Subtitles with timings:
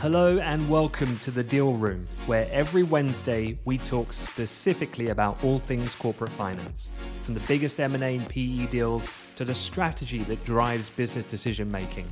[0.00, 5.58] Hello and welcome to the Deal Room, where every Wednesday we talk specifically about all
[5.58, 6.90] things corporate finance,
[7.22, 12.10] from the biggest M&A and PE deals to the strategy that drives business decision making.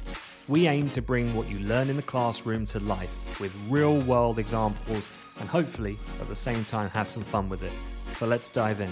[0.49, 5.11] We aim to bring what you learn in the classroom to life with real-world examples
[5.41, 7.73] and hopefully at the same time have some fun with it.
[8.17, 8.91] So let's dive in.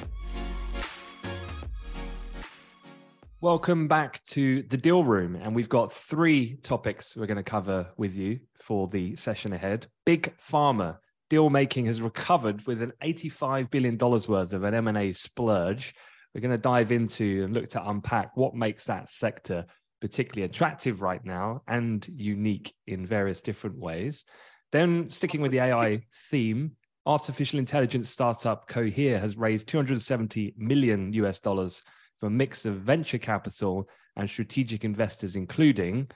[3.46, 5.36] Welcome back to the Deal Room.
[5.36, 9.86] And we've got three topics we're going to cover with you for the session ahead.
[10.04, 10.98] Big Pharma
[11.30, 15.94] deal making has recovered with an $85 billion worth of an M&A splurge.
[16.34, 19.64] We're going to dive into and look to unpack what makes that sector
[20.00, 24.24] particularly attractive right now and unique in various different ways.
[24.72, 26.72] Then, sticking with the AI theme,
[27.06, 31.84] artificial intelligence startup Cohere has raised 270 million US dollars
[32.18, 36.08] from a mix of venture capital and strategic investors, including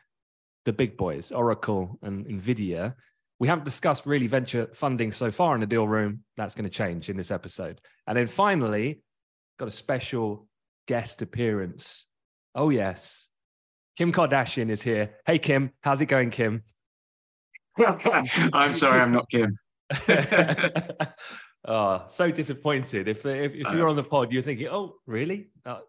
[0.65, 2.95] the big boys, Oracle and Nvidia.
[3.39, 6.25] We haven't discussed really venture funding so far in the deal room.
[6.37, 7.81] That's going to change in this episode.
[8.07, 9.03] And then finally,
[9.59, 10.47] got a special
[10.87, 12.07] guest appearance.
[12.55, 13.29] Oh, yes.
[13.97, 15.17] Kim Kardashian is here.
[15.27, 15.73] Hey, Kim.
[15.81, 16.62] How's it going, Kim?
[18.53, 19.57] I'm sorry, I'm not Kim.
[21.64, 23.06] Oh, so disappointed.
[23.08, 25.80] If if, if you're on the pod, you're thinking, "Oh, really?" Oh,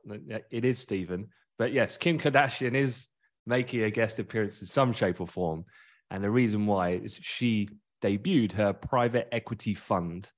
[0.50, 1.30] it is Stephen.
[1.58, 3.08] But yes, Kim Kardashian is
[3.46, 5.66] making a guest appearance in some shape or form,
[6.10, 7.70] and the reason why is she
[8.02, 10.30] debuted her private equity fund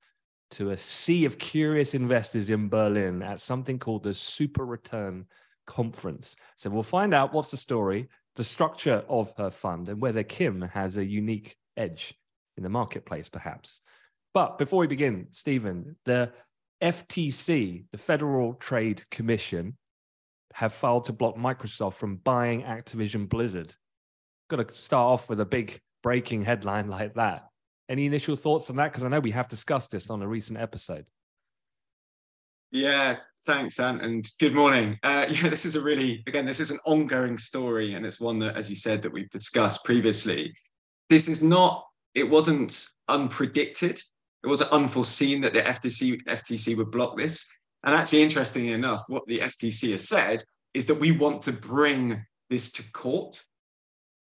[0.52, 5.24] to a sea of curious investors in Berlin at something called the SuperReturn
[5.66, 6.36] Conference.
[6.56, 10.60] So we'll find out what's the story, the structure of her fund, and whether Kim
[10.60, 12.14] has a unique edge
[12.56, 13.80] in the marketplace, perhaps.
[14.34, 16.32] But before we begin, Stephen, the
[16.82, 19.76] FTC, the Federal Trade Commission,
[20.54, 23.74] have filed to block Microsoft from buying Activision Blizzard.
[24.50, 27.46] Got to start off with a big breaking headline like that.
[27.88, 28.92] Any initial thoughts on that?
[28.92, 31.06] Because I know we have discussed this on a recent episode.
[32.72, 34.98] Yeah, thanks, Ant, and good morning.
[35.04, 38.38] Uh, yeah, this is a really, again, this is an ongoing story, and it's one
[38.40, 40.54] that, as you said, that we've discussed previously.
[41.08, 44.02] This is not, it wasn't unpredicted
[44.44, 47.50] it wasn't unforeseen that the FTC FTC would block this.
[47.82, 50.44] And actually, interestingly enough, what the FTC has said
[50.74, 53.42] is that we want to bring this to court.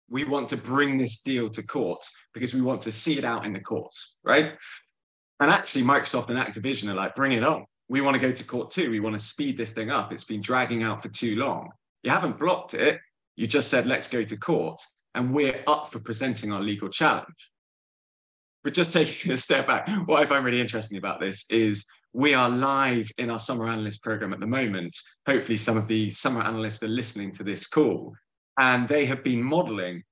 [0.09, 3.45] We want to bring this deal to court because we want to see it out
[3.45, 4.53] in the courts, right?
[5.39, 7.65] And actually, Microsoft and Activision are like, bring it on.
[7.89, 8.89] We want to go to court too.
[8.89, 10.13] We want to speed this thing up.
[10.13, 11.69] It's been dragging out for too long.
[12.03, 12.99] You haven't blocked it.
[13.35, 14.79] You just said, let's go to court.
[15.15, 17.51] And we're up for presenting our legal challenge.
[18.63, 22.33] But just taking a step back, what I find really interesting about this is we
[22.33, 24.95] are live in our summer analyst program at the moment.
[25.27, 28.13] Hopefully, some of the summer analysts are listening to this call,
[28.57, 30.03] and they have been modeling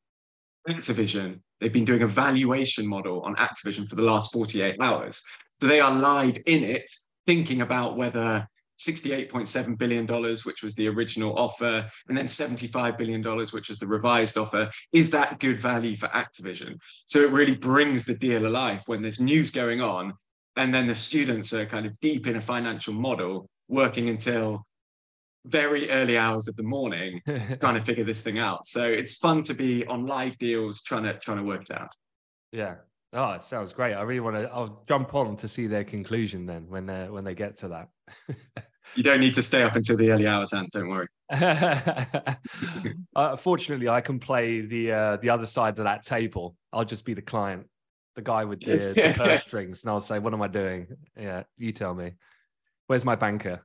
[0.67, 1.39] Activision.
[1.59, 5.21] They've been doing a valuation model on Activision for the last 48 hours.
[5.59, 6.89] So they are live in it,
[7.27, 8.47] thinking about whether
[8.81, 10.07] $68.7 billion,
[10.43, 14.69] which was the original offer, and then $75 billion, which was the revised offer.
[14.91, 16.75] Is that good value for Activision?
[17.05, 20.13] So it really brings the deal alive when there's news going on,
[20.55, 24.65] and then the students are kind of deep in a financial model, working until
[25.45, 28.65] very early hours of the morning, trying to figure this thing out.
[28.65, 31.93] So it's fun to be on live deals, trying to trying to work it out.
[32.51, 32.75] Yeah.
[33.13, 33.93] Oh, it sounds great.
[33.93, 34.49] I really want to.
[34.51, 37.89] I'll jump on to see their conclusion then when they when they get to that.
[38.95, 40.71] you don't need to stay up until the early hours, Ant.
[40.71, 41.07] Don't worry.
[43.15, 46.55] uh, fortunately, I can play the uh, the other side of that table.
[46.71, 47.67] I'll just be the client,
[48.15, 50.87] the guy with the, the purse strings, and I'll say, "What am I doing?"
[51.19, 52.13] Yeah, you tell me.
[52.87, 53.61] Where's my banker?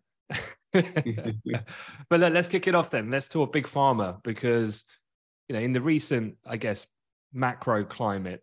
[0.73, 3.11] but let, us kick it off then.
[3.11, 4.85] Let's talk big pharma because
[5.49, 6.89] you know in the recent, I guess,
[7.33, 8.43] macro climate,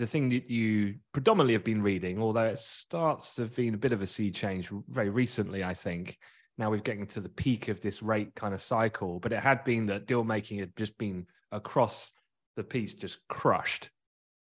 [0.00, 3.78] the thing that you predominantly have been reading, although it starts to have been a
[3.78, 6.18] bit of a sea change very recently, I think.
[6.56, 9.62] Now we're getting to the peak of this rate kind of cycle, but it had
[9.62, 12.12] been that deal making had just been across
[12.56, 13.90] the piece, just crushed,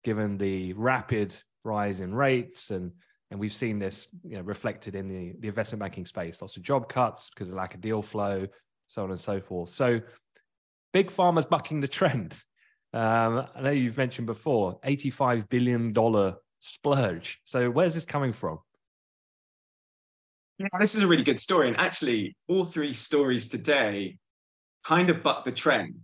[0.03, 2.69] given the rapid rise in rates.
[2.69, 2.91] And
[3.31, 6.41] and we've seen this you know reflected in the, the investment banking space.
[6.41, 8.47] Lots of job cuts because of lack of deal flow
[8.85, 9.69] so on and so forth.
[9.69, 10.01] So
[10.93, 12.41] big pharma's bucking the trend
[12.93, 15.93] um, I know you've mentioned before, $85 billion
[16.59, 17.39] splurge.
[17.45, 18.59] So where's this coming from?
[20.57, 21.69] Yeah, this is a really good story.
[21.69, 24.17] And actually, all three stories today
[24.85, 25.95] kind of buck the trend.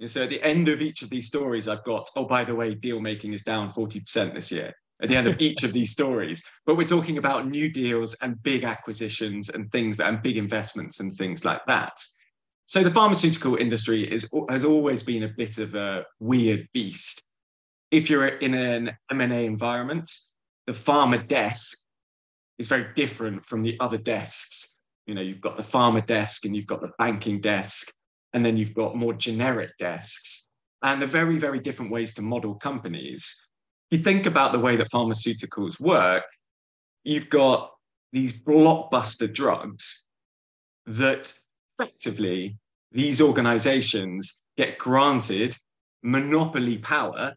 [0.00, 2.54] And so at the end of each of these stories, I've got, oh, by the
[2.54, 4.72] way, deal making is down 40% this year
[5.02, 6.42] at the end of each of these stories.
[6.66, 11.14] But we're talking about new deals and big acquisitions and things and big investments and
[11.14, 11.94] things like that.
[12.66, 17.22] So the pharmaceutical industry is has always been a bit of a weird beast
[17.94, 20.10] if you're in an M&A environment,
[20.66, 21.78] the pharma desk
[22.58, 24.80] is very different from the other desks.
[25.06, 27.92] You know, you've got the pharma desk and you've got the banking desk,
[28.32, 30.50] and then you've got more generic desks.
[30.82, 33.48] And they're very, very different ways to model companies.
[33.92, 36.24] If you think about the way that pharmaceuticals work,
[37.04, 37.70] you've got
[38.12, 40.04] these blockbuster drugs
[40.86, 41.32] that
[41.78, 42.56] effectively
[42.92, 45.56] these organizations get granted
[46.02, 47.34] monopoly power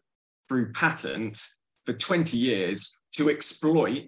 [0.48, 1.42] through patent
[1.84, 4.04] for 20 years to exploit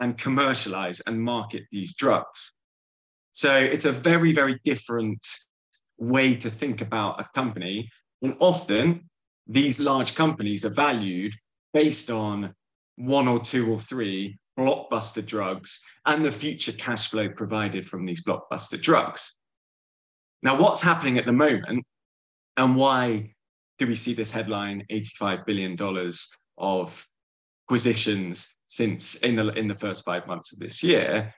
[0.00, 2.52] and commercialize and market these drugs.
[3.32, 5.26] So it's a very, very different
[5.98, 7.88] way to think about a company.
[8.20, 9.08] And often
[9.46, 11.34] these large companies are valued
[11.72, 12.52] based on
[12.96, 18.24] one or two or three blockbuster drugs and the future cash flow provided from these
[18.24, 19.36] blockbuster drugs.
[20.44, 21.86] Now, what's happening at the moment
[22.58, 23.32] and why
[23.78, 25.76] do we see this headline $85 billion
[26.58, 27.08] of
[27.66, 31.34] acquisitions since in the, in the first five months of this year?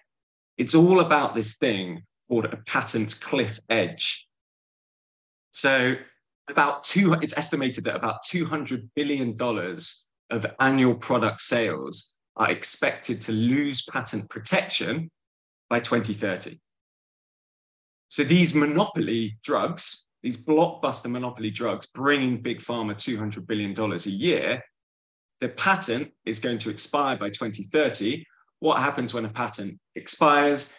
[0.59, 4.27] It's all about this thing called a patent cliff edge.
[5.53, 5.95] So
[6.51, 9.37] about two, it's estimated that about $200 billion
[10.31, 15.13] of annual product sales are expected to lose patent protection
[15.71, 16.59] by 2030.
[18.09, 24.63] So these monopoly drugs, these blockbuster monopoly drugs bringing big pharma $200 billion a year,
[25.41, 28.25] the patent is going to expire by 2030.
[28.61, 30.75] What happens when a patent expires?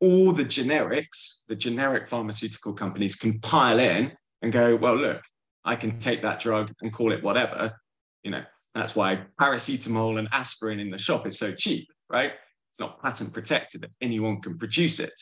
[0.00, 5.22] All the generics, the generic pharmaceutical companies can pile in and go, well, look,
[5.64, 7.78] I can take that drug and call it whatever.
[8.24, 8.42] You know,
[8.74, 12.32] that's why paracetamol and aspirin in the shop is so cheap, right?
[12.70, 15.12] It's not patent protected that anyone can produce it.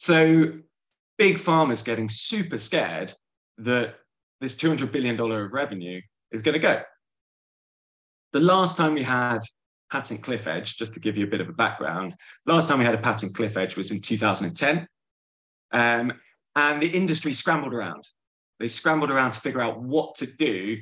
[0.00, 0.54] So
[1.18, 3.12] big pharma's getting super scared
[3.58, 3.96] that
[4.40, 6.00] this $200 billion of revenue
[6.32, 6.80] is going to go.
[8.32, 9.40] The last time we had
[9.92, 12.14] patent cliff edge, just to give you a bit of a background,
[12.46, 14.86] last time we had a patent cliff edge was in 2010.
[15.72, 16.12] Um,
[16.56, 18.02] and the industry scrambled around.
[18.58, 20.78] They scrambled around to figure out what to do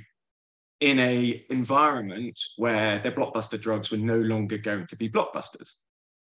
[0.79, 5.73] in a environment where their blockbuster drugs were no longer going to be blockbusters.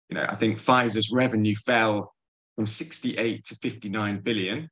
[0.07, 2.13] You know, I think Pfizer's revenue fell
[2.57, 4.67] from 68 to 59 billion,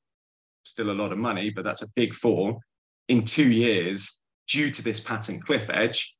[0.64, 2.60] still a lot of money, but that's a big fall
[3.08, 6.18] in two years due to this patent cliff edge.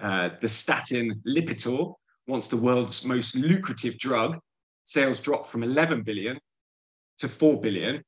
[0.00, 1.92] Uh, the statin Lipitor,
[2.26, 4.38] once the world's most lucrative drug,
[4.84, 6.38] sales dropped from 11 billion
[7.18, 8.02] to 4 billion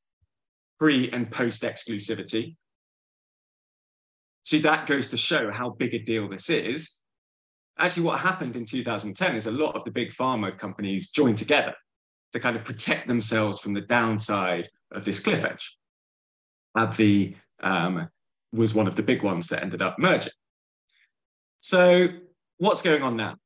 [0.79, 2.57] pre and post exclusivity.
[4.45, 7.03] So that goes to show how big a deal this is.
[7.79, 11.75] Actually, what happened in 2010 is a lot of the big pharma companies joined together
[12.33, 15.77] to kind of protect themselves from the downside of this cliff edge.
[16.77, 18.09] AbbVie um,
[18.53, 20.33] was one of the big ones that ended up merging.
[21.59, 22.09] So,
[22.59, 23.37] what's going on now?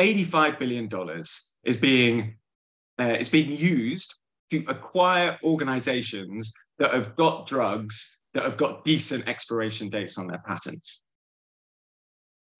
[0.00, 0.88] $85 billion
[1.64, 2.36] is being,
[2.98, 4.14] uh, is being used
[4.50, 10.42] to acquire organizations that have got drugs that have got decent expiration dates on their
[10.46, 11.02] patents.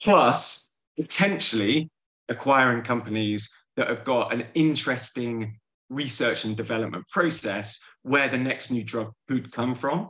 [0.02, 1.90] Plus, potentially
[2.28, 5.56] acquiring companies that have got an interesting
[5.88, 10.08] research and development process where the next new drug could come from.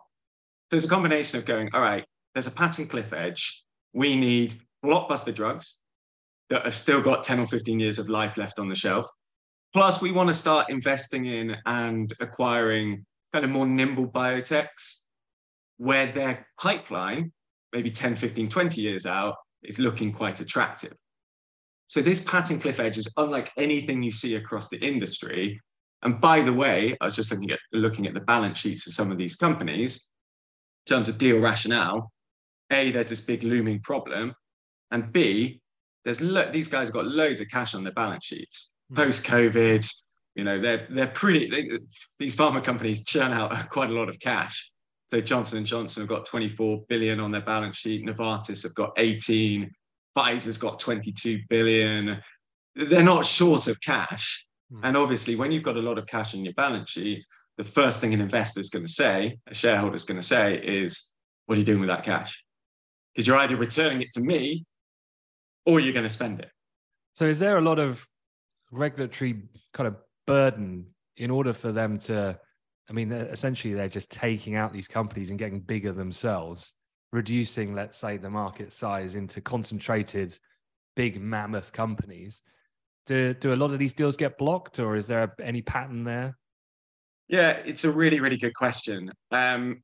[0.71, 3.63] There's a combination of going, all right, there's a patent cliff edge.
[3.93, 5.81] We need blockbuster drugs
[6.49, 9.07] that have still got 10 or 15 years of life left on the shelf.
[9.75, 15.01] Plus, we want to start investing in and acquiring kind of more nimble biotechs
[15.77, 17.33] where their pipeline,
[17.75, 20.95] maybe 10, 15, 20 years out, is looking quite attractive.
[21.89, 25.61] So this patent cliff edge is unlike anything you see across the industry.
[26.03, 28.93] And by the way, I was just looking at looking at the balance sheets of
[28.93, 30.09] some of these companies
[30.87, 32.13] in terms of deal rationale.
[32.71, 34.35] A, there's this big looming problem,
[34.91, 35.63] and B,
[36.05, 38.97] there's lo- these guys have got loads of cash on their balance sheets hmm.
[38.97, 39.91] post COVID.
[40.35, 41.49] You know, they're they're pretty.
[41.49, 41.79] They,
[42.19, 44.71] these pharma companies churn out quite a lot of cash.
[45.07, 48.05] So Johnson and Johnson have got 24 billion on their balance sheet.
[48.05, 49.71] Novartis have got 18.
[50.19, 52.21] Pfizer's got 22 billion.
[52.75, 54.47] They're not short of cash.
[54.73, 54.81] Hmm.
[54.85, 57.25] And obviously, when you've got a lot of cash on your balance sheet,
[57.57, 60.59] the first thing an investor is going to say, a shareholder is going to say,
[60.59, 61.13] is,
[61.47, 62.45] "What are you doing with that cash?"
[63.15, 64.65] Because you're either returning it to me,
[65.67, 66.51] or you're going to spend it.
[67.15, 68.07] So, is there a lot of
[68.71, 69.97] regulatory kind of
[70.27, 72.39] burden in order for them to
[72.89, 76.75] I mean, essentially, they're just taking out these companies and getting bigger themselves,
[77.13, 80.39] reducing, let's say, the market size into concentrated,
[80.97, 82.43] big mammoth companies.
[83.07, 86.37] Do, do a lot of these deals get blocked, or is there any pattern there?
[87.29, 89.11] Yeah, it's a really, really good question.
[89.31, 89.83] Um,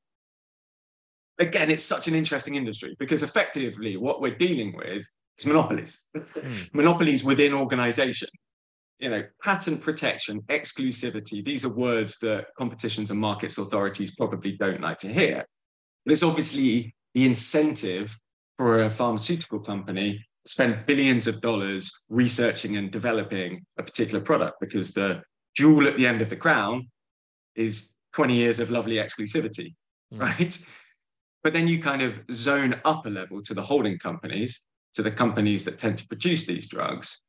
[1.38, 5.06] again, it's such an interesting industry because effectively what we're dealing with
[5.38, 6.74] is monopolies, mm.
[6.74, 8.28] monopolies within organization.
[9.00, 14.80] You know, patent protection, exclusivity, these are words that competitions and markets authorities probably don't
[14.80, 15.44] like to hear.
[16.06, 18.16] But it's obviously the incentive
[18.58, 24.60] for a pharmaceutical company to spend billions of dollars researching and developing a particular product
[24.60, 25.22] because the
[25.56, 26.88] jewel at the end of the crown
[27.54, 29.74] is 20 years of lovely exclusivity,
[30.12, 30.20] mm.
[30.20, 30.58] right?
[31.42, 35.10] But then you kind of zone up a level to the holding companies, to the
[35.10, 37.20] companies that tend to produce these drugs.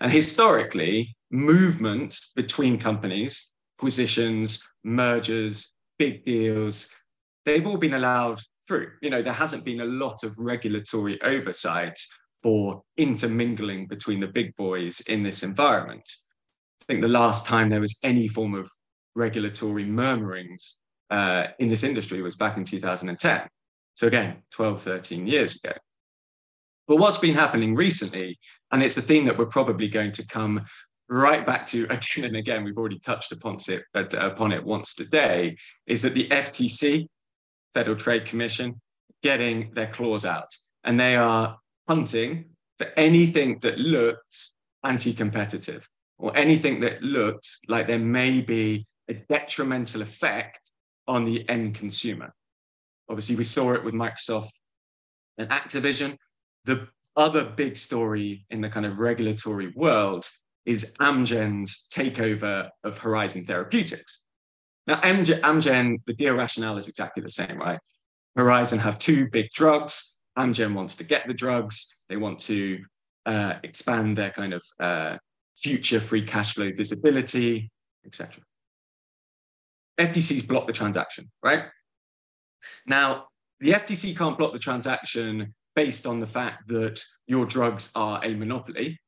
[0.00, 6.94] And historically, movement between companies, acquisitions, mergers, big deals,
[7.44, 8.90] they've all been allowed through.
[9.02, 11.98] You know, there hasn't been a lot of regulatory oversight
[12.42, 16.08] for intermingling between the big boys in this environment.
[16.82, 18.70] I think the last time there was any form of
[19.16, 23.48] regulatory murmurings uh, in this industry was back in 2010.
[23.94, 25.74] So again, 12, 13 years ago.
[26.86, 28.38] But what's been happening recently,
[28.70, 30.62] and it's a theme that we're probably going to come
[31.08, 35.56] right back to again and again, we've already touched upon it, upon it once today,
[35.86, 37.06] is that the FTC,
[37.74, 38.80] Federal Trade Commission,
[39.22, 40.54] getting their claws out.
[40.84, 41.58] And they are
[41.88, 42.46] hunting
[42.78, 50.02] for anything that looks anti-competitive or anything that looks like there may be a detrimental
[50.02, 50.60] effect
[51.06, 52.32] on the end consumer.
[53.08, 54.50] Obviously, we saw it with Microsoft
[55.38, 56.16] and Activision.
[56.64, 60.28] The other big story in the kind of regulatory world
[60.66, 64.22] is Amgen's takeover of Horizon Therapeutics.
[64.88, 67.78] Now, Amgen, Amgen, the deal rationale is exactly the same, right?
[68.36, 70.18] Horizon have two big drugs.
[70.38, 72.02] Amgen wants to get the drugs.
[72.08, 72.82] They want to
[73.26, 75.18] uh, expand their kind of uh,
[75.54, 77.70] future free cash flow visibility,
[78.06, 78.42] etc.
[80.00, 81.64] FTC's blocked the transaction, right?
[82.86, 83.26] Now,
[83.60, 88.34] the FTC can't block the transaction based on the fact that your drugs are a
[88.34, 88.98] monopoly,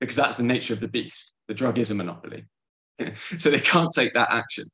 [0.00, 1.34] because that's the nature of the beast.
[1.48, 2.46] The drug is a monopoly.
[3.12, 4.70] so they can't take that action.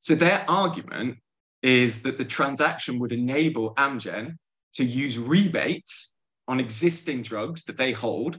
[0.00, 1.18] So their argument
[1.62, 4.36] is that the transaction would enable Amgen
[4.74, 6.14] to use rebates
[6.48, 8.38] on existing drugs that they hold,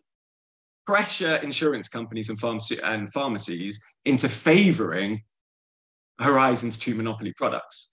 [0.85, 5.21] pressure insurance companies and, pharmacy- and pharmacies into favoring
[6.19, 7.91] Horizon's two monopoly products.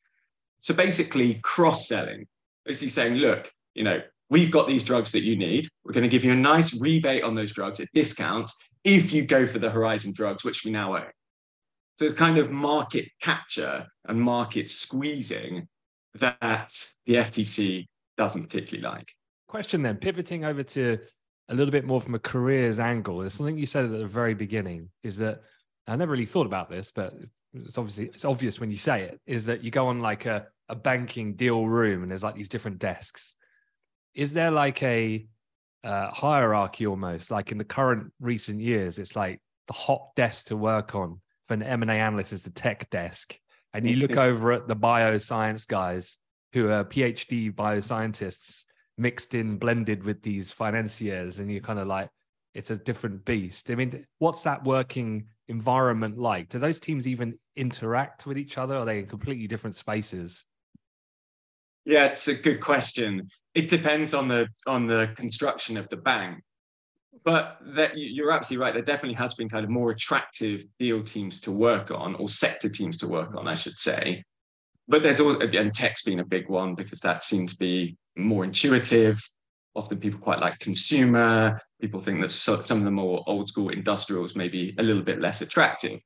[0.61, 2.27] So basically, cross selling,
[2.65, 5.69] basically saying, look, you know, we've got these drugs that you need.
[5.85, 9.25] We're going to give you a nice rebate on those drugs at discounts if you
[9.25, 11.11] go for the Horizon drugs, which we now own.
[11.99, 15.67] So it's kind of market capture and market squeezing
[16.15, 16.73] that
[17.07, 19.11] the FTC doesn't particularly like.
[19.49, 20.97] Question then, pivoting over to
[21.49, 23.19] a little bit more from a careers angle.
[23.19, 25.43] There's something you said at the very beginning is that
[25.89, 27.15] I never really thought about this, but
[27.53, 30.47] it's obviously it's obvious when you say it is that you go on like a,
[30.69, 33.35] a banking deal room and there's like these different desks
[34.15, 35.27] is there like a
[35.83, 40.57] uh, hierarchy almost like in the current recent years it's like the hot desk to
[40.59, 43.37] work on for an m&a analyst is the tech desk
[43.75, 46.19] and you look over at the bioscience guys
[46.53, 48.65] who are phd bioscientists
[48.97, 52.09] mixed in blended with these financiers and you're kind of like
[52.55, 56.49] it's a different beast i mean what's that working environment like?
[56.51, 58.77] Do those teams even interact with each other?
[58.77, 60.45] Are they in completely different spaces?
[61.85, 63.29] Yeah, it's a good question.
[63.55, 66.43] It depends on the on the construction of the bank.
[67.25, 68.75] But that you're absolutely right.
[68.75, 72.69] There definitely has been kind of more attractive deal teams to work on, or sector
[72.69, 74.25] teams to work on, I should say.
[74.89, 78.45] But there's also and tech's been a big one because that seems to be more
[78.45, 79.21] intuitive.
[79.75, 81.61] Often people quite like consumer.
[81.81, 85.03] People think that so, some of the more old school industrials may be a little
[85.03, 86.01] bit less attractive.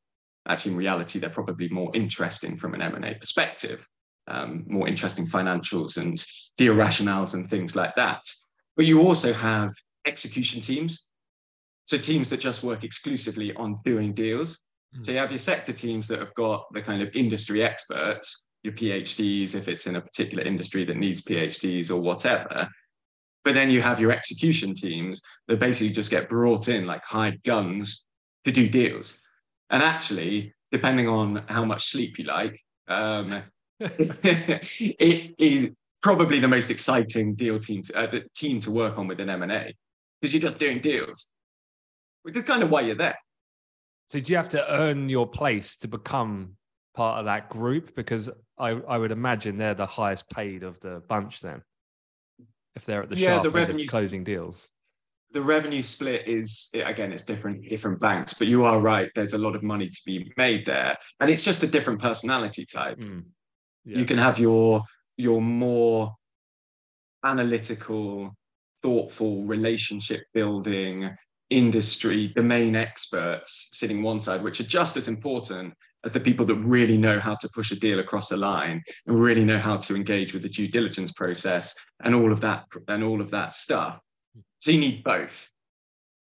[0.48, 3.86] Actually, in reality, they're probably more interesting from an M&A perspective,
[4.26, 6.24] um, more interesting financials and
[6.58, 8.20] deal rationales and things like that.
[8.76, 9.72] But you also have
[10.06, 11.10] execution teams.
[11.86, 14.60] So teams that just work exclusively on doing deals.
[14.96, 15.04] Mm.
[15.04, 18.72] So you have your sector teams that have got the kind of industry experts, your
[18.74, 22.68] PhDs, if it's in a particular industry that needs PhDs or whatever.
[23.44, 27.42] But then you have your execution teams that basically just get brought in like hired
[27.42, 28.04] guns
[28.44, 29.18] to do deals.
[29.70, 33.42] And actually, depending on how much sleep you like, um,
[33.80, 39.06] it is probably the most exciting deal team to, uh, the team to work on
[39.06, 39.74] with an M&A
[40.22, 41.30] because you're just doing deals,
[42.22, 43.18] which is kind of why you're there.
[44.06, 46.56] So do you have to earn your place to become
[46.94, 47.96] part of that group?
[47.96, 51.62] Because I, I would imagine they're the highest paid of the bunch then
[52.76, 54.70] if they're at the yeah, the revenue closing deals.
[55.32, 59.10] The revenue split is again, it's different different banks, but you are right.
[59.14, 62.64] There's a lot of money to be made there, and it's just a different personality
[62.64, 62.98] type.
[62.98, 63.24] Mm.
[63.84, 63.98] Yeah.
[63.98, 64.82] You can have your
[65.16, 66.14] your more
[67.24, 68.34] analytical,
[68.82, 71.10] thoughtful, relationship building,
[71.52, 75.74] industry domain experts sitting one side, which are just as important
[76.04, 79.20] as the people that really know how to push a deal across the line and
[79.20, 83.04] really know how to engage with the due diligence process and all of that and
[83.04, 84.00] all of that stuff.
[84.58, 85.48] So you need both.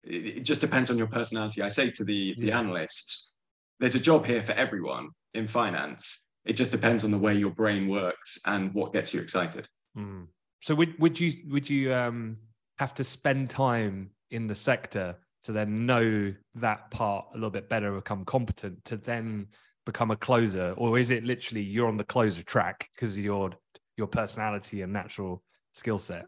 [0.04, 1.62] It, just depends on your personality.
[1.62, 3.34] I say to the the analysts,
[3.80, 6.24] there's a job here for everyone in finance.
[6.46, 9.68] It just depends on the way your brain works and what gets you excited.
[9.96, 10.28] Mm.
[10.60, 12.38] So would would you would you um,
[12.78, 17.68] have to spend time in the sector to then know that part a little bit
[17.68, 19.46] better, become competent to then
[19.86, 23.50] become a closer, or is it literally you're on the closer track because of your
[23.96, 25.42] your personality and natural
[25.74, 26.26] skill set?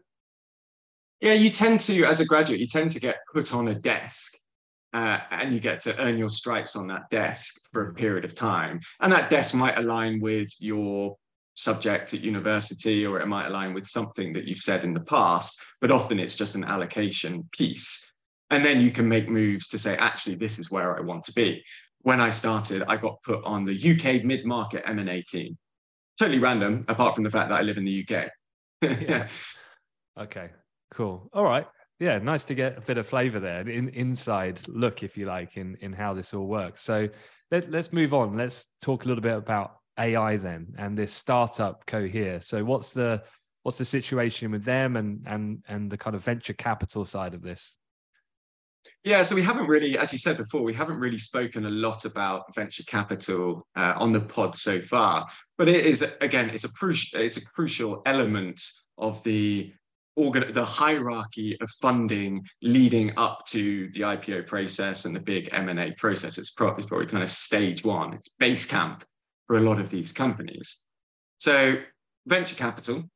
[1.19, 4.33] Yeah, you tend to, as a graduate, you tend to get put on a desk
[4.91, 8.33] uh, and you get to earn your stripes on that desk for a period of
[8.33, 8.79] time.
[8.99, 11.15] And that desk might align with your
[11.61, 15.61] subject at university or it might align with something that you've said in the past,
[15.79, 18.11] but often it's just an allocation piece.
[18.49, 21.33] And then you can make moves to say, actually, this is where I want to
[21.33, 21.63] be.
[22.01, 25.57] When I started, I got put on the UK mid-market M&A team.
[26.19, 28.29] Totally random, apart from the fact that I live in the UK.
[28.81, 29.27] yeah.
[30.19, 30.49] Okay,
[30.93, 31.29] cool.
[31.31, 31.65] All right.
[31.97, 35.55] Yeah, nice to get a bit of flavor there, in, inside look, if you like,
[35.55, 36.83] in, in how this all works.
[36.83, 37.07] So
[37.49, 38.35] let, let's move on.
[38.35, 42.41] Let's talk a little bit about AI then and this startup Cohere.
[42.41, 43.23] So what's the
[43.63, 47.41] what's the situation with them and and and the kind of venture capital side of
[47.41, 47.75] this?
[49.03, 52.05] Yeah, so we haven't really, as you said before, we haven't really spoken a lot
[52.05, 55.27] about venture capital uh, on the pod so far.
[55.57, 58.61] But it is again, it's a crucial, it's a crucial element
[58.97, 59.71] of the
[60.15, 65.69] organ, the hierarchy of funding leading up to the IPO process and the big M
[65.69, 66.37] and A process.
[66.37, 68.13] It's probably, it's probably kind of stage one.
[68.13, 69.03] It's base camp
[69.47, 70.79] for a lot of these companies.
[71.39, 71.77] So,
[72.25, 73.09] venture capital,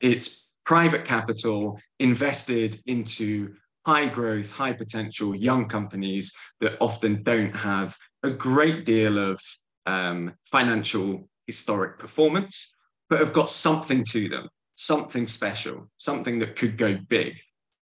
[0.00, 3.54] it's private capital invested into
[3.86, 9.40] high growth, high potential young companies that often don't have a great deal of
[9.86, 12.74] um, financial historic performance,
[13.08, 17.34] but have got something to them, something special, something that could go big.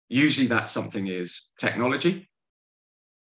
[0.09, 2.31] Usually that something is technology.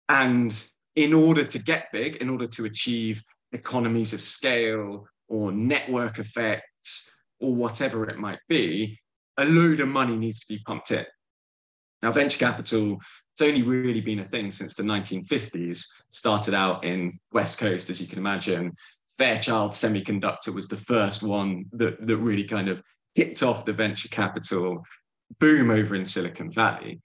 [0.08, 0.52] And
[0.96, 7.18] in order to get big, in order to achieve economies of scale or network effects
[7.40, 8.98] or whatever it might be,
[9.36, 11.06] a load of money needs to be pumped in.
[12.02, 17.12] Now, venture capital, it's only really been a thing since the 1950s, started out in
[17.32, 18.72] West Coast, as you can imagine.
[19.18, 22.82] Fairchild Semiconductor was the first one that, that really kind of
[23.16, 24.82] kicked off the venture capital
[25.40, 27.00] boom over in Silicon Valley.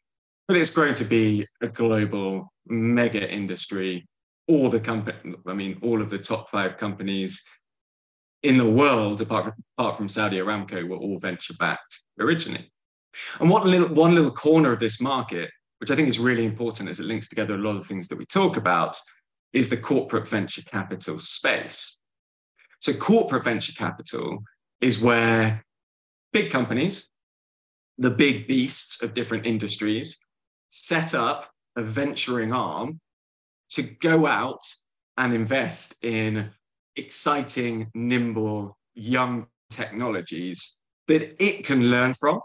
[0.47, 4.07] But it's grown to be a global mega industry
[4.47, 7.43] all the company, I mean, all of the top five companies
[8.43, 12.71] in the world, apart from, apart from Saudi Aramco, were all venture backed originally.
[13.39, 16.89] And what little, one little corner of this market, which I think is really important
[16.89, 18.97] as it links together a lot of things that we talk about,
[19.53, 22.01] is the corporate venture capital space.
[22.79, 24.43] So, corporate venture capital
[24.81, 25.63] is where
[26.33, 27.07] big companies,
[27.97, 30.17] the big beasts of different industries,
[30.69, 32.99] set up a venturing arm
[33.75, 34.63] to go out
[35.17, 36.51] and invest in
[36.95, 42.39] exciting, nimble, young technologies that it can learn from,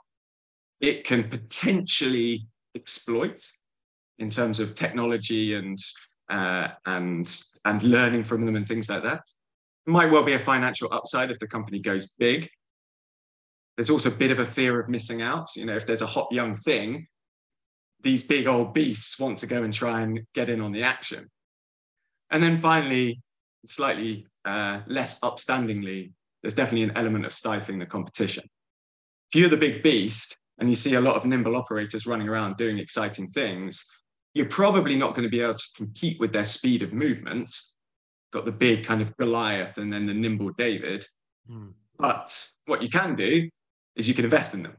[0.80, 3.40] it can potentially exploit
[4.18, 5.78] in terms of technology and
[6.28, 9.22] uh, and and learning from them and things like that.
[9.86, 12.48] Might well be a financial upside if the company goes big.
[13.76, 15.54] There's also a bit of a fear of missing out.
[15.56, 17.06] You know, if there's a hot young thing,
[18.02, 21.28] these big old beasts want to go and try and get in on the action.
[22.30, 23.20] And then finally,
[23.66, 28.44] slightly uh, less upstandingly, there's definitely an element of stifling the competition.
[29.32, 32.56] If you're the big beast and you see a lot of nimble operators running around
[32.56, 33.84] doing exciting things,
[34.34, 37.54] you're probably not going to be able to compete with their speed of movement.
[38.32, 41.04] Got the big kind of Goliath and then the nimble David.
[41.50, 41.72] Mm.
[41.98, 43.48] But what you can do
[43.96, 44.76] is you can invest in them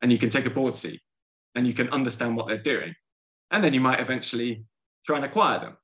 [0.00, 1.00] and you can take a board seat
[1.54, 2.94] and you can understand what they're doing.
[3.50, 4.64] And then you might eventually
[5.04, 5.76] try and acquire them.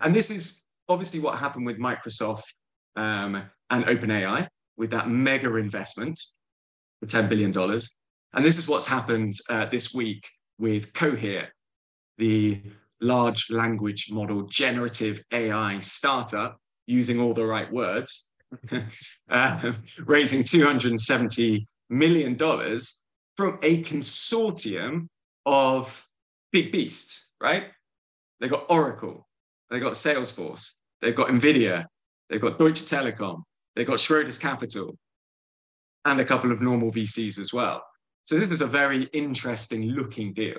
[0.00, 2.44] And this is obviously what happened with Microsoft
[2.96, 6.20] um, and OpenAI with that mega investment
[7.00, 7.56] for $10 billion.
[8.32, 11.48] And this is what's happened uh, this week with Cohere,
[12.18, 12.62] the
[13.00, 18.28] large language model generative AI startup using all the right words,
[19.30, 22.36] uh, raising $270 million
[23.36, 25.08] from a consortium
[25.46, 26.06] of
[26.52, 27.66] big beasts, right?
[28.40, 29.26] They got Oracle,
[29.70, 31.86] they got Salesforce, they've got Nvidia,
[32.28, 33.42] they've got Deutsche Telekom,
[33.74, 34.96] they've got Schroders Capital.
[36.04, 37.82] and a couple of normal VCs as well.
[38.24, 40.58] So this is a very interesting looking deal.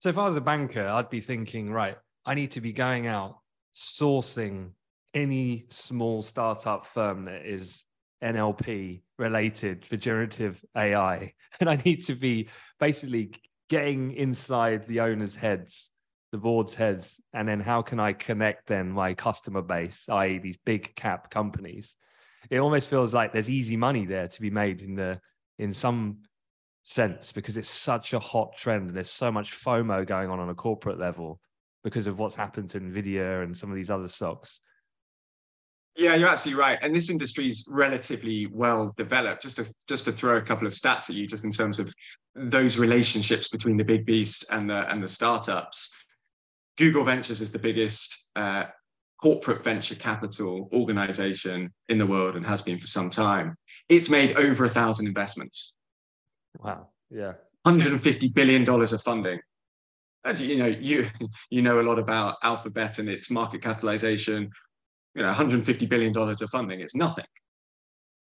[0.00, 3.06] So if I was a banker, I'd be thinking, right, I need to be going
[3.06, 3.38] out
[3.74, 4.70] sourcing
[5.14, 7.84] any small startup firm that is
[8.22, 11.32] NLP related for generative AI.
[11.60, 13.32] And I need to be basically
[13.68, 15.90] getting inside the owners' heads,
[16.30, 20.58] the board's heads, and then how can I connect then my customer base, i.e., these
[20.64, 21.96] big cap companies?
[22.50, 25.20] It almost feels like there's easy money there to be made in the
[25.58, 26.18] in some
[26.82, 30.48] sense because it's such a hot trend and there's so much FOMO going on on
[30.48, 31.40] a corporate level
[31.84, 34.60] because of what's happened to Nvidia and some of these other stocks.
[35.98, 36.78] Yeah, you're absolutely right.
[36.80, 39.42] And this industry is relatively well developed.
[39.42, 41.92] Just to just to throw a couple of stats at you, just in terms of
[42.36, 45.92] those relationships between the big beasts and the and the startups.
[46.76, 48.66] Google Ventures is the biggest uh,
[49.20, 53.56] corporate venture capital organization in the world and has been for some time.
[53.88, 55.72] It's made over a thousand investments.
[56.60, 56.90] Wow.
[57.10, 57.32] Yeah.
[57.64, 59.40] 150 billion dollars of funding.
[60.24, 61.06] And you know, you
[61.50, 64.50] you know a lot about Alphabet and its market capitalization.
[65.14, 66.80] You know, 150 billion dollars of funding.
[66.80, 67.24] It's nothing.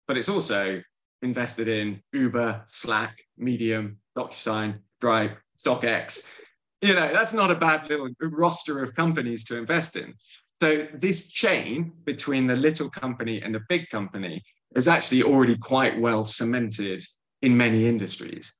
[0.07, 0.81] But it's also
[1.21, 6.37] invested in Uber, Slack, Medium, DocuSign, Stripe, StockX.
[6.81, 10.13] You know, that's not a bad little roster of companies to invest in.
[10.61, 14.41] So this chain between the little company and the big company
[14.75, 17.01] is actually already quite well cemented
[17.41, 18.59] in many industries.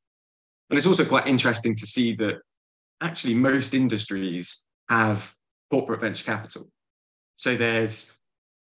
[0.69, 2.38] And it's also quite interesting to see that
[3.01, 5.34] actually most industries have
[5.69, 6.69] corporate venture capital.
[7.35, 8.17] So there's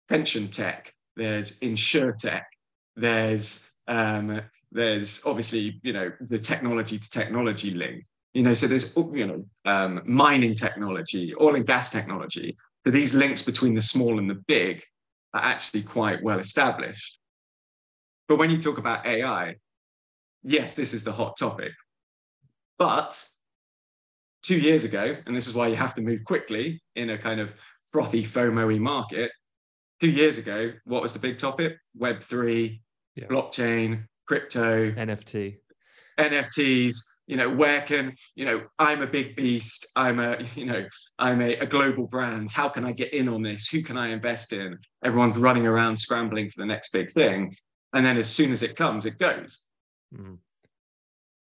[0.10, 2.48] pension tech, there's insure tech,
[2.96, 8.06] there's um, there's obviously you know the technology to technology link.
[8.34, 12.58] You know, so there's you know um, mining technology, oil and gas technology.
[12.86, 14.84] So these links between the small and the big
[15.34, 17.20] are actually quite well established.
[18.28, 19.56] But when you talk about AI,
[20.44, 21.72] yes, this is the hot topic.
[22.78, 23.24] But
[24.44, 27.40] two years ago, and this is why you have to move quickly in a kind
[27.40, 29.32] of frothy, FOMO market.
[30.02, 31.78] Two years ago, what was the big topic?
[32.00, 32.80] Web3,
[33.16, 33.28] yeah.
[33.28, 35.58] blockchain, crypto, NFT,
[36.20, 36.96] NFTs.
[37.28, 39.88] You know, where can, you know, I'm a big beast.
[39.96, 40.86] I'm a, you know,
[41.18, 42.52] I'm a, a global brand.
[42.52, 43.68] How can I get in on this?
[43.70, 44.78] Who can I invest in?
[45.04, 47.56] Everyone's running around scrambling for the next big thing.
[47.94, 49.64] And then as soon as it comes, it goes.
[50.14, 50.38] Mm.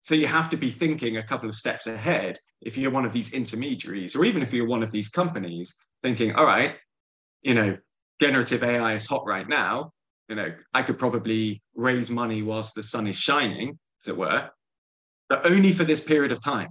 [0.03, 3.13] So you have to be thinking a couple of steps ahead if you're one of
[3.13, 6.77] these intermediaries, or even if you're one of these companies, thinking, all right,
[7.43, 7.77] you know,
[8.21, 9.93] generative AI is hot right now.
[10.29, 14.51] You know, I could probably raise money whilst the sun is shining, as it were,
[15.29, 16.69] but only for this period of time.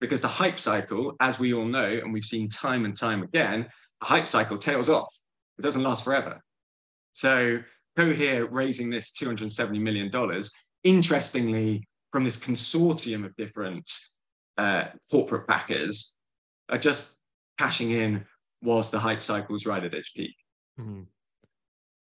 [0.00, 3.66] Because the hype cycle, as we all know, and we've seen time and time again,
[4.00, 5.12] the hype cycle tails off.
[5.58, 6.40] It doesn't last forever.
[7.12, 7.58] So
[7.96, 10.08] Cohere raising this $270 million,
[10.84, 13.90] interestingly, from this consortium of different
[14.56, 16.16] uh, corporate backers
[16.68, 17.18] are just
[17.58, 18.24] cashing in
[18.62, 20.34] whilst the hype cycle is right at its peak.
[20.80, 21.02] Mm-hmm.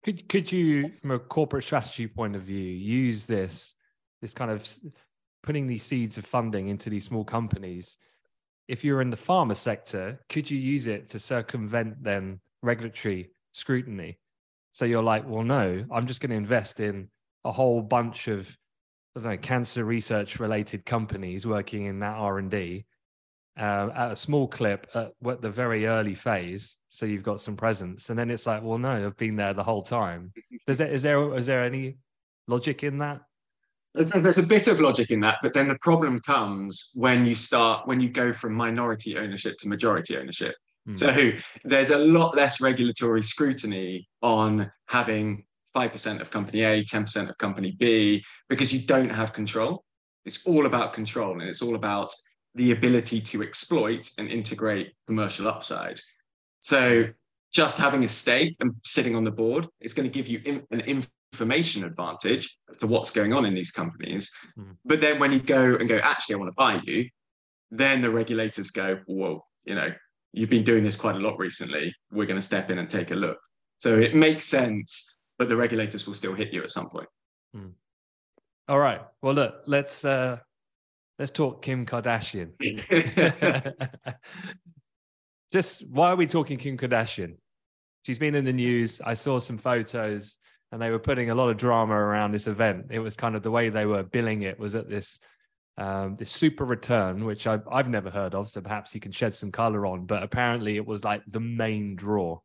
[0.04, 3.76] Could could you, from a corporate strategy point of view, use this
[4.22, 4.68] this kind of
[5.44, 7.98] putting these seeds of funding into these small companies?
[8.68, 14.20] If you're in the pharma sector, could you use it to circumvent then regulatory scrutiny?
[14.72, 17.10] So you're like, well, no, I'm just going to invest in
[17.44, 18.56] a whole bunch of
[19.20, 22.86] I don't know, cancer research related companies working in that R and D
[23.58, 27.58] uh, at a small clip at what the very early phase, so you've got some
[27.58, 30.32] presence, and then it's like, well, no, I've been there the whole time.
[30.68, 31.98] Is there is there is there any
[32.48, 33.22] logic in that?
[33.94, 37.88] There's a bit of logic in that, but then the problem comes when you start
[37.88, 40.56] when you go from minority ownership to majority ownership.
[40.88, 40.96] Mm.
[40.96, 45.44] So there's a lot less regulatory scrutiny on having
[45.76, 49.84] 5% of company A, 10% of company B, because you don't have control.
[50.26, 52.14] It's all about control and it's all about
[52.56, 56.00] the ability to exploit and integrate commercial upside.
[56.60, 57.08] So
[57.54, 60.64] just having a stake and sitting on the board, it's going to give you in,
[60.72, 64.32] an information advantage to what's going on in these companies.
[64.58, 64.76] Mm.
[64.86, 67.08] But then when you go and go, actually, I want to buy you,
[67.72, 69.94] then the regulators go, whoa, you know,
[70.34, 71.94] you've been doing this quite a lot recently.
[72.12, 73.38] We're going to step in and take a look.
[73.78, 77.08] So it makes sense but the regulators will still hit you at some point.
[77.56, 77.70] Hmm.
[78.68, 79.02] All right.
[79.24, 80.38] Well, look, let's uh,
[81.18, 82.52] let's talk Kim Kardashian.
[85.52, 87.38] Just why are we talking Kim Kardashian?
[88.06, 89.02] She's been in the news.
[89.04, 90.38] I saw some photos,
[90.72, 92.88] and they were putting a lot of drama around this event.
[92.92, 95.20] It was kind of the way they were billing it was at this
[95.78, 98.50] um, this SuperReturn, which I've, I've never heard of.
[98.50, 100.06] So perhaps you can shed some color on.
[100.06, 102.40] But apparently, it was like the main draw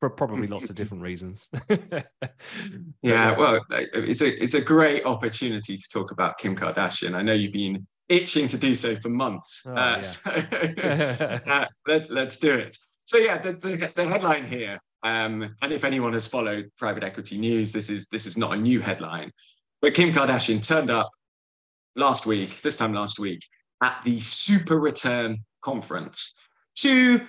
[0.00, 1.48] for probably lots of different reasons.
[3.02, 7.14] yeah, well, it's a it's a great opportunity to talk about Kim Kardashian.
[7.14, 9.64] I know you've been itching to do so for months.
[9.66, 10.00] Oh, uh, yeah.
[10.00, 10.30] so,
[11.46, 12.76] uh, let, us do it.
[13.04, 17.38] So yeah, the, the, the headline here, um, and if anyone has followed private equity
[17.38, 19.30] news, this is this is not a new headline,
[19.80, 21.10] but Kim Kardashian turned up
[21.96, 23.44] last week, this time last week,
[23.82, 26.34] at the SuperReturn conference
[26.76, 27.26] to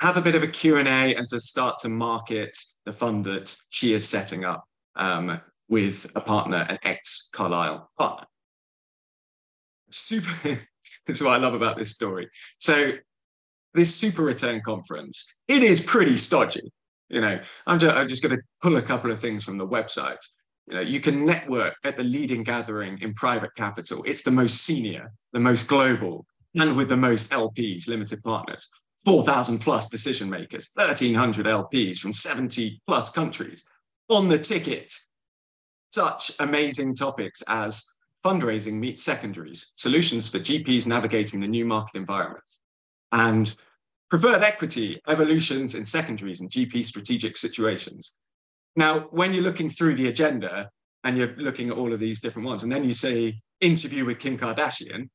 [0.00, 3.92] have a bit of a Q&A and to start to market the fund that she
[3.92, 4.64] is setting up
[4.96, 8.26] um, with a partner, an ex-Carlyle partner.
[9.90, 10.32] Super,
[11.06, 12.28] this is what I love about this story.
[12.58, 12.92] So
[13.74, 16.72] this SuperReturn conference, it is pretty stodgy.
[17.10, 19.66] You know, I'm just, I'm just going to pull a couple of things from the
[19.66, 20.18] website.
[20.66, 24.02] You know, you can network at the leading gathering in private capital.
[24.06, 28.68] It's the most senior, the most global, and with the most LPs, limited partners.
[29.04, 33.64] 4,000 plus decision makers, 1,300 LPs from 70 plus countries
[34.08, 34.92] on the ticket.
[35.90, 37.84] Such amazing topics as
[38.24, 42.44] fundraising meets secondaries, solutions for GPs navigating the new market environment,
[43.12, 43.54] and
[44.10, 48.16] preferred equity, evolutions in secondaries and GP strategic situations.
[48.76, 50.70] Now, when you're looking through the agenda
[51.04, 54.18] and you're looking at all of these different ones, and then you say interview with
[54.18, 55.08] Kim Kardashian,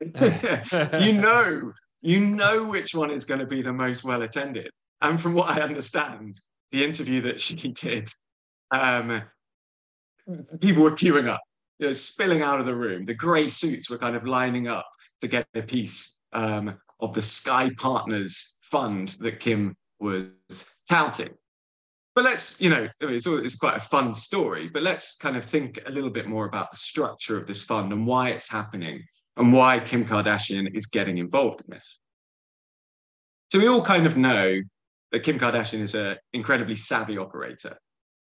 [1.00, 1.72] you know
[2.02, 4.70] you know which one is going to be the most well attended.
[5.00, 6.40] And from what I understand,
[6.72, 8.08] the interview that she did,
[8.70, 9.22] um,
[10.60, 11.40] people were queuing up,
[11.94, 13.04] spilling out of the room.
[13.04, 14.86] The grey suits were kind of lining up
[15.20, 20.26] to get a piece um, of the SKKY Partners fund that Kim was
[20.88, 21.34] touting.
[22.14, 25.78] But let's, you know, it's, it's quite a fun story, but let's kind of think
[25.86, 29.02] a little bit more about the structure of this fund and why it's happening
[29.36, 31.98] and why Kim Kardashian is getting involved in this.
[33.50, 34.60] So we all kind of know
[35.10, 37.76] that Kim Kardashian is an incredibly savvy operator.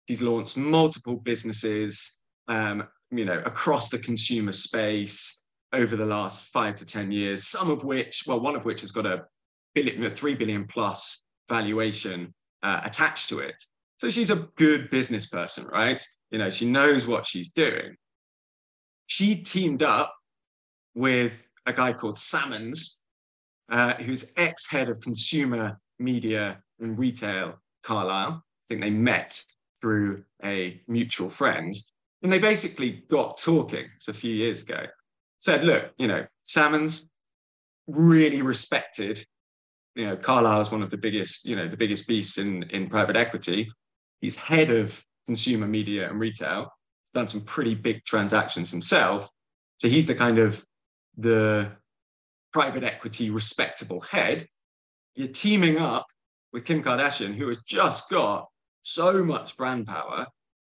[0.07, 6.77] He's launched multiple businesses, um, you know, across the consumer space over the last five
[6.77, 9.25] to 10 years, some of which, well, one of which has got a
[9.75, 12.33] billion, a three billion plus valuation
[12.63, 13.61] uh, attached to it.
[13.99, 16.03] So she's a good business person, right?
[16.31, 17.97] You know, she knows what she's doing.
[19.07, 20.15] She teamed up
[20.99, 23.03] with a guy called Sammons,
[23.71, 28.43] uh, who's ex-head of consumer media and retail, Carlyle.
[28.43, 29.41] I think they met
[29.81, 31.73] through a mutual friend.
[32.25, 34.87] And they basically got talking, it's a few years ago,
[35.39, 37.07] said, look, you know, Sammons,
[37.87, 39.25] really respected.
[39.95, 42.89] You know, Carlyle is one of the biggest, you know, the biggest beasts in, in
[42.89, 43.71] private equity.
[44.21, 46.73] He's head of consumer media and retail.
[47.05, 49.31] He's done some pretty big transactions himself.
[49.77, 50.65] So he's the kind of
[51.19, 51.73] the
[52.53, 54.47] private equity respectable head,
[55.15, 56.07] you're teaming up
[56.53, 58.47] with Kim Kardashian, who has just got
[58.83, 60.27] so much brand power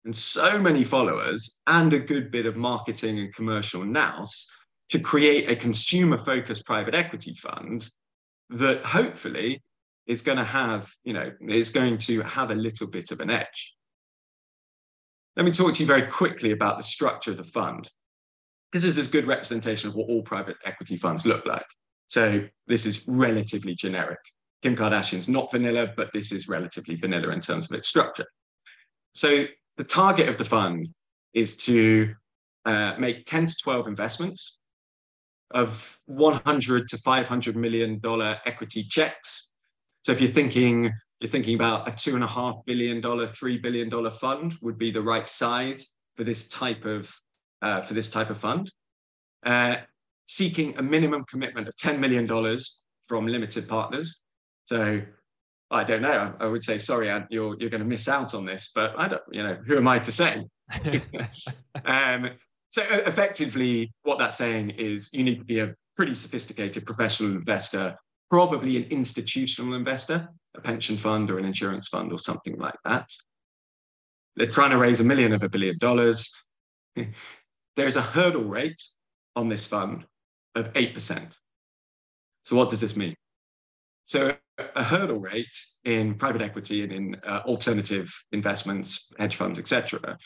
[0.04, 4.48] and so many followers and a good bit of marketing and commercial nous
[4.88, 7.88] to create a consumer focused private equity fund
[8.48, 9.62] that hopefully
[10.06, 13.30] is going to have, you know, is going to have a little bit of an
[13.30, 13.74] edge.
[15.34, 17.90] Let me talk to you very quickly about the structure of the fund
[18.72, 21.66] this is a good representation of what all private equity funds look like.
[22.06, 24.18] So this is relatively generic.
[24.62, 28.26] Kim Kardashian's not vanilla, but this is relatively vanilla in terms of its structure.
[29.14, 30.86] So the target of the fund
[31.34, 32.14] is to
[32.64, 34.58] uh, make 10 to 12 investments
[35.52, 39.50] of 100 to 500 million dollar equity checks.
[40.02, 43.56] So if you're thinking you're thinking about a two and a half billion dollar, three
[43.56, 47.14] billion dollar fund would be the right size for this type of
[47.62, 48.70] uh, for this type of fund,
[49.44, 49.76] uh,
[50.24, 52.26] seeking a minimum commitment of $10 million
[53.06, 54.22] from limited partners.
[54.64, 55.02] So
[55.70, 56.34] I don't know.
[56.38, 59.22] I would say, sorry, you're, you're going to miss out on this, but I don't,
[59.30, 60.44] you know, who am I to say?
[61.84, 62.30] um,
[62.70, 67.96] so effectively, what that's saying is you need to be a pretty sophisticated professional investor,
[68.30, 73.10] probably an institutional investor, a pension fund or an insurance fund or something like that.
[74.36, 76.32] They're trying to raise a million of a billion dollars.
[77.76, 78.82] There's a hurdle rate
[79.34, 80.06] on this fund
[80.54, 81.36] of 8%.
[82.44, 83.14] So what does this mean?
[84.06, 84.32] So
[84.74, 90.16] a hurdle rate in private equity and in uh, alternative investments, hedge funds, etc.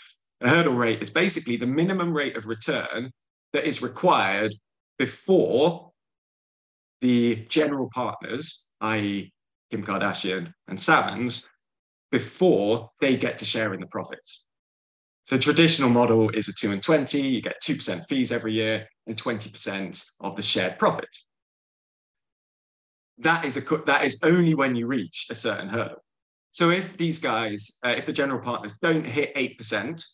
[0.42, 3.10] A hurdle rate is basically the minimum rate of return
[3.52, 4.54] that is required
[4.98, 5.90] before
[7.00, 9.32] the general partners, i.e.,
[9.70, 11.48] Kim Kardashian and Sammons,
[12.10, 14.49] before they get to share in the profits.
[15.30, 19.16] So traditional model is a two and 20, you get 2% fees every year and
[19.16, 21.06] 20% of the shared profit.
[23.18, 26.02] That is, a, that is only when you reach a certain hurdle.
[26.50, 30.04] So if these guys, uh, if the general partners don't hit 8%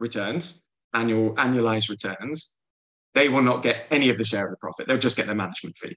[0.00, 0.60] returns,
[0.92, 2.56] annual annualized returns,
[3.14, 4.88] they will not get any of the share of the profit.
[4.88, 5.96] They'll just get their management fee.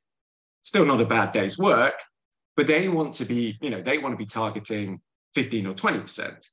[0.62, 1.96] Still not a bad day's work,
[2.56, 5.02] but they want to be, you know, they want to be targeting
[5.34, 6.48] 15 or 20%,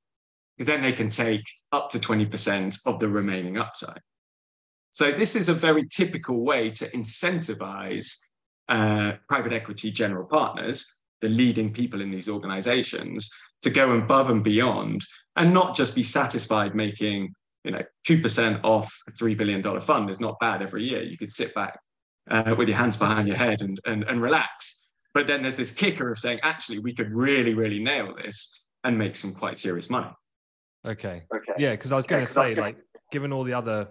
[0.60, 4.02] because then they can take up to 20% of the remaining upside.
[4.90, 8.18] So this is a very typical way to incentivize
[8.68, 13.30] uh, private equity general partners, the leading people in these organizations,
[13.62, 15.00] to go above and beyond
[15.36, 17.32] and not just be satisfied making
[17.64, 21.02] you know 2% off a $3 billion fund is not bad every year.
[21.02, 21.80] You could sit back
[22.28, 24.92] uh, with your hands behind your head and, and, and relax.
[25.14, 28.98] But then there's this kicker of saying, actually, we could really, really nail this and
[28.98, 30.10] make some quite serious money.
[30.86, 31.24] Okay.
[31.34, 31.52] Okay.
[31.58, 32.76] Yeah, because I was going to say, like,
[33.12, 33.88] given all the other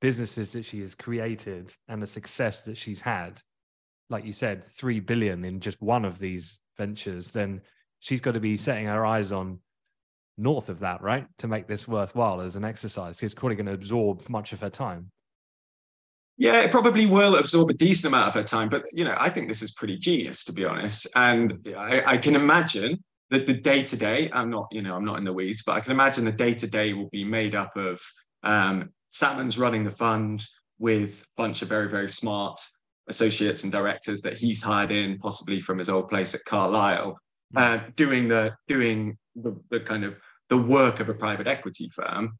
[0.00, 3.40] businesses that she has created and the success that she's had,
[4.10, 7.60] like you said, three billion in just one of these ventures, then
[8.00, 8.62] she's got to be mm-hmm.
[8.62, 9.58] setting her eyes on
[10.38, 11.26] north of that, right?
[11.38, 13.22] To make this worthwhile as an exercise.
[13.22, 15.10] It's probably going to absorb much of her time.
[16.38, 19.28] Yeah, it probably will absorb a decent amount of her time, but you know, I
[19.28, 21.06] think this is pretty genius to be honest.
[21.14, 23.04] And I, I can imagine
[23.38, 25.80] the day to day, I'm not, you know, I'm not in the weeds, but I
[25.80, 28.00] can imagine the day to day will be made up of
[28.42, 30.44] um, Sammons running the fund
[30.78, 32.58] with a bunch of very, very smart
[33.08, 37.18] associates and directors that he's hired in, possibly from his old place at Carlyle,
[37.52, 37.58] hmm.
[37.58, 40.18] uh, doing the doing the, the kind of
[40.48, 42.38] the work of a private equity firm.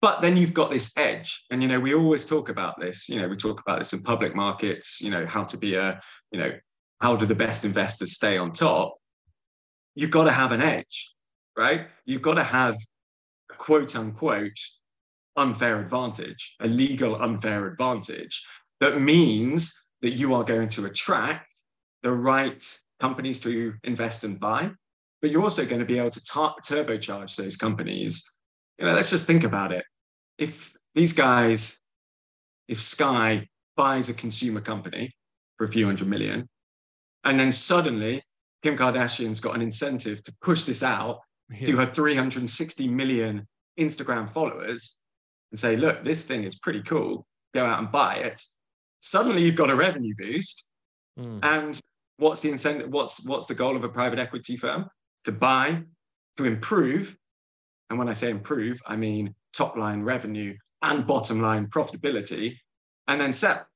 [0.00, 3.08] But then you've got this edge, and you know we always talk about this.
[3.08, 5.00] You know we talk about this in public markets.
[5.00, 6.00] You know how to be a
[6.32, 6.52] you know
[7.00, 8.96] how do the best investors stay on top?
[9.94, 11.12] You've got to have an edge,
[11.56, 11.86] right?
[12.04, 12.76] You've got to have
[13.50, 14.58] a quote unquote
[15.36, 18.42] unfair advantage, a legal unfair advantage
[18.80, 21.46] that means that you are going to attract
[22.02, 22.62] the right
[22.98, 24.70] companies to invest and buy,
[25.20, 28.28] but you're also going to be able to turbocharge those companies.
[28.78, 29.84] You know, let's just think about it.
[30.36, 31.78] If these guys,
[32.66, 35.14] if SKKY buys a consumer company
[35.56, 36.48] for a few hundred million,
[37.24, 38.22] and then suddenly
[38.62, 41.20] Kim Kardashian's got an incentive to push this out
[41.50, 41.64] yeah.
[41.66, 43.46] to her 360 million
[43.78, 44.98] Instagram followers,
[45.50, 48.40] and say, look, this thing is pretty cool, go out and buy it,
[49.02, 50.70] suddenly you've got a revenue boost.
[51.18, 51.40] Mm.
[51.42, 51.80] And
[52.16, 52.88] what's the incentive?
[52.88, 54.88] What's what's the goal of a private equity firm?
[55.24, 55.82] To buy,
[56.38, 57.16] to improve.
[57.90, 62.56] And when I say improve, I mean top line revenue and bottom line profitability,
[63.06, 63.66] and then sell.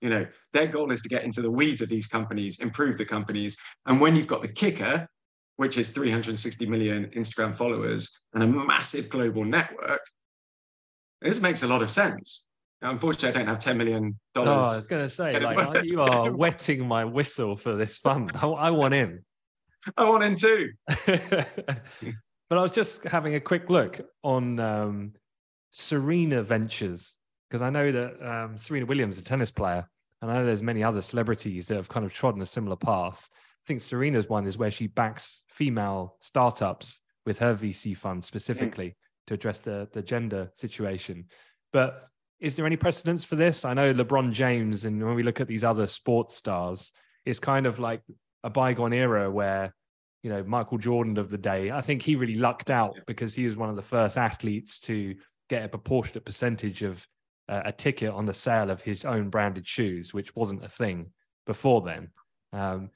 [0.00, 3.04] You know, their goal is to get into the weeds of these companies, improve the
[3.04, 3.56] companies.
[3.86, 5.08] And when you've got the kicker,
[5.56, 10.00] which is 360 million Instagram followers and a massive global network,
[11.22, 12.44] this makes a lot of sense.
[12.82, 14.18] Now, unfortunately, I don't have $10 million.
[14.36, 18.30] Oh, I was going to say, like, you are wetting my whistle for this fund.
[18.34, 19.24] I, I want in.
[19.96, 20.72] I want in too.
[21.06, 25.12] but I was just having a quick look on um,
[25.70, 27.14] Serena Ventures
[27.54, 29.88] because I know that um, Serena Williams, a tennis player,
[30.20, 33.28] and I know there's many other celebrities that have kind of trodden a similar path.
[33.32, 38.96] I think Serena's one is where she backs female startups with her VC fund specifically
[39.28, 41.26] to address the the gender situation.
[41.72, 42.08] But
[42.40, 43.64] is there any precedence for this?
[43.64, 46.90] I know LeBron James, and when we look at these other sports stars,
[47.24, 48.02] it's kind of like
[48.42, 49.72] a bygone era where
[50.24, 51.70] you know Michael Jordan of the day.
[51.70, 55.14] I think he really lucked out because he was one of the first athletes to
[55.48, 57.06] get a proportionate percentage of
[57.48, 61.10] uh, a ticket on the sale of his own branded shoes, which wasn't a thing
[61.46, 62.08] before then.
[62.52, 62.90] Um,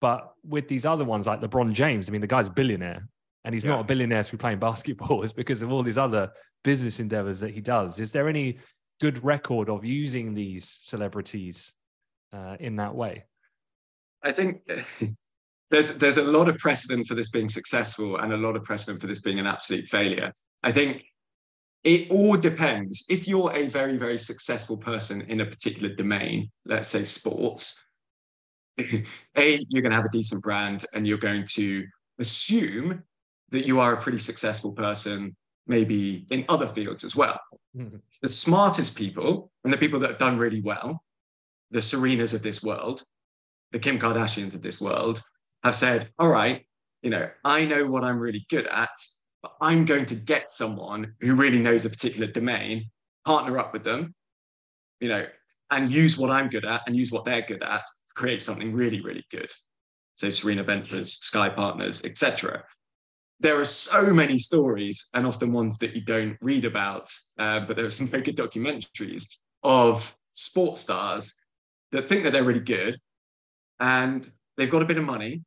[0.00, 3.08] but with these other ones like LeBron James, I mean, the guy's a billionaire
[3.44, 3.72] and he's yeah.
[3.72, 5.22] not a billionaire through playing basketball.
[5.22, 6.30] It's because of all these other
[6.62, 8.00] business endeavors that he does.
[8.00, 8.58] Is there any
[9.00, 11.74] good record of using these celebrities
[12.32, 13.24] uh, in that way?
[14.22, 14.58] I think
[15.70, 19.00] there's there's a lot of precedent for this being successful and a lot of precedent
[19.00, 20.32] for this being an absolute failure.
[20.62, 21.04] I think
[21.84, 23.04] it all depends.
[23.08, 27.80] If you're a very very successful person in a particular domain, let's say sports,
[28.78, 29.04] a
[29.36, 31.86] you're going to have a decent brand and you're going to
[32.18, 33.02] assume
[33.50, 35.36] that you are a pretty successful person,
[35.66, 37.38] maybe in other fields as well.
[37.76, 37.96] Mm-hmm.
[38.22, 41.02] The smartest people and the people that have done really well,
[41.70, 43.02] the Serenas of this world,
[43.72, 45.22] the Kim Kardashians of this world,
[45.62, 46.66] have said, all right,
[47.02, 48.90] you know, I know what I'm really good at,
[49.44, 52.86] but I'm going to get someone who really knows a particular domain,
[53.26, 54.14] partner up with them,
[55.00, 55.26] you know,
[55.70, 58.72] and use what I'm good at and use what they're good at to create something
[58.72, 59.50] really, really good.
[60.14, 62.64] So Serena Ventures, SKKY Partners, etc
[63.40, 67.76] there are so many stories, and often ones that you don't read about, uh, but
[67.76, 69.24] there are some very good documentaries
[69.62, 71.36] of sports stars
[71.92, 72.98] that think that they're really good
[73.80, 75.42] and they've got a bit of money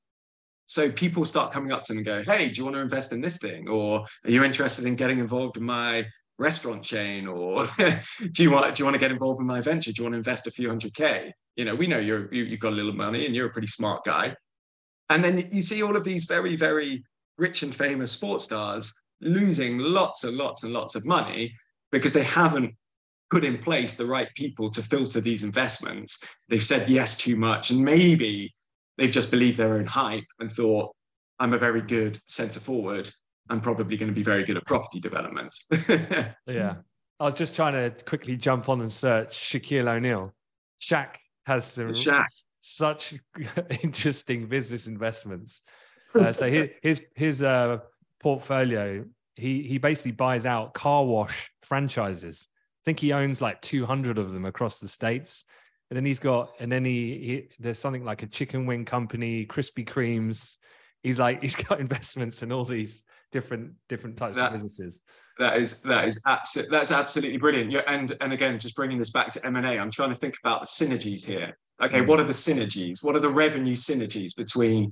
[0.68, 3.12] So people start coming up to them and go, "Hey, do you want to invest
[3.14, 3.68] in this thing?
[3.68, 6.06] Or are you interested in getting involved in my
[6.38, 7.28] restaurant chain?
[7.28, 7.68] Or
[8.32, 9.92] do you want do you want to get involved in my venture?
[9.92, 11.34] Do you want to invest a few hundred k?
[11.56, 13.68] You know, we know you're you, you've got a little money and you're a pretty
[13.68, 14.36] smart guy.
[15.10, 17.04] And then you see all of these very very
[17.38, 21.54] rich and famous sports stars losing lots and lots and lots of money
[21.92, 22.76] because they haven't
[23.30, 26.24] put in place the right people to filter these investments.
[26.50, 28.54] They've said yes too much, and maybe
[28.98, 30.94] they've just believed their own hype and thought,
[31.40, 33.10] I'm a very good centre forward.
[33.50, 35.54] I'm probably going to be very good at property development.
[36.48, 36.76] yeah.
[37.20, 40.34] I was just trying to quickly jump on and search Shaquille O'Neal.
[40.82, 42.26] Shaq has some Shaq.
[42.62, 43.16] such
[43.82, 45.62] interesting business investments.
[46.16, 47.78] Uh, so his his, his uh,
[48.22, 49.04] portfolio,
[49.36, 52.48] he he basically buys out car wash franchises
[52.88, 55.44] I think he owns like 200 of them across the states.
[55.90, 59.46] And then he's got, and then he, he there's something like a chicken wing company,
[59.46, 60.58] Krispy Kremes.
[61.02, 65.02] He's like, he's got investments in all these different different types that, of businesses.
[65.40, 67.72] That is that is absolutely that's absolutely brilliant.
[67.72, 70.62] Yeah, and and again, just bringing this back to m&a i'm trying to think about
[70.62, 71.58] the synergies here.
[71.82, 72.08] Okay, mm.
[72.08, 73.04] what are the synergies?
[73.04, 74.92] What are the revenue synergies between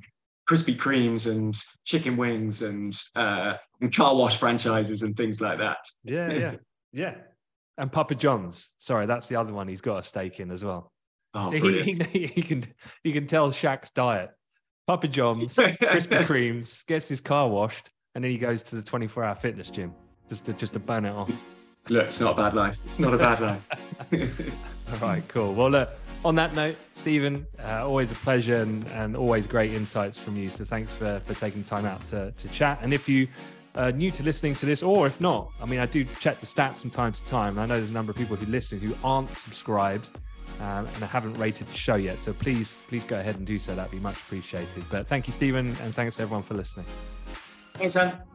[0.49, 5.79] Krispy Kremes and chicken wings and uh, and car wash franchises and things like that?
[6.03, 6.55] Yeah, yeah,
[6.93, 7.15] yeah.
[7.77, 8.73] And Papa John's.
[8.77, 10.91] Sorry, that's the other one he's got a stake in as well.
[11.33, 12.63] Oh, so he, he, he, can
[13.03, 14.31] he can tell Shaq's diet.
[14.87, 19.35] Papa John's, Krispy Kremes, gets his car washed, and then he goes to the 24-hour
[19.35, 19.93] fitness gym
[20.29, 21.29] just to just to burn it off.
[21.89, 22.79] Look, it's not a bad life.
[22.85, 24.51] It's not a bad life.
[24.91, 25.53] All right, cool.
[25.53, 25.89] Well, look,
[26.23, 30.49] on that note, Stephen, uh, always a pleasure and, and always great insights from you.
[30.49, 32.79] So thanks for, for taking time out to, to chat.
[32.81, 33.27] And if you
[33.75, 36.45] uh, new to listening to this, or if not, I mean, I do check the
[36.45, 37.57] stats from time to time.
[37.57, 40.09] And I know there's a number of people who listen who aren't subscribed
[40.61, 42.17] um, and I haven't rated the show yet.
[42.17, 43.75] So please, please go ahead and do so.
[43.75, 44.83] That'd be much appreciated.
[44.89, 46.85] But thank you, Stephen, and thanks everyone for listening.
[47.73, 48.34] Thanks, Sam.